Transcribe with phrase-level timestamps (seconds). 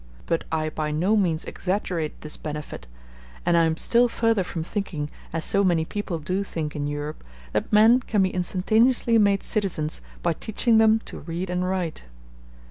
[0.25, 2.87] But I by no means exaggerate this benefit,
[3.45, 7.23] and I am still further from thinking, as so many people do think in Europe,
[7.53, 12.05] that men can be instantaneously made citizens by teaching them to read and write.